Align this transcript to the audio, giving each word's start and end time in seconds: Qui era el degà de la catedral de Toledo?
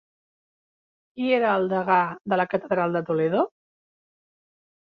Qui 1.19 1.27
era 1.39 1.51
el 1.59 1.69
degà 1.73 1.99
de 2.33 2.39
la 2.41 2.47
catedral 2.55 2.99
de 2.99 3.05
Toledo? 3.11 3.47